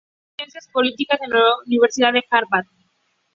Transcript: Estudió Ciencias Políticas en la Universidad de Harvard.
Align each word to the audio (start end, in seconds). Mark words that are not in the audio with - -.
Estudió 0.01 0.35
Ciencias 0.37 0.67
Políticas 0.73 1.19
en 1.21 1.29
la 1.29 1.43
Universidad 1.67 2.11
de 2.11 2.23
Harvard. 2.31 2.65